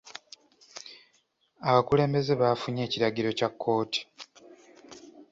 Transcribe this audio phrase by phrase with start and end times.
[1.69, 4.01] Abakulembeze baafunye ekiragiro kya kkooti.